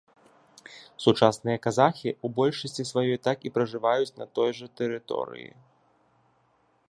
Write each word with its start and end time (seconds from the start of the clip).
Сучасныя 1.03 1.57
казахі 1.65 2.09
ў 2.11 2.27
большасці 2.39 2.83
сваёй 2.91 3.17
так 3.27 3.37
і 3.49 3.53
пражываюць 3.57 4.15
на 4.23 4.29
той 4.39 4.49
жа 4.61 4.67
тэрыторыі. 4.81 5.51